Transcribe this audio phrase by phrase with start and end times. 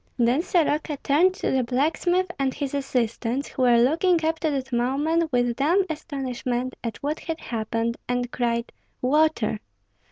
[0.17, 4.73] Then Soroka turned to the blacksmith and his assistants, who were looking up to that
[4.73, 9.59] moment with dumb astonishment at what had happened, and cried, "Water!"